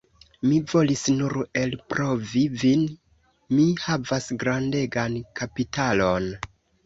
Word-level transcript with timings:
Mi 0.51 0.55
volis 0.69 1.01
nur 1.17 1.35
elprovi 1.63 2.41
vin, 2.63 2.81
mi 3.57 3.67
havas 3.83 4.29
grandegan 4.45 5.19
kapitalon! 5.41 6.29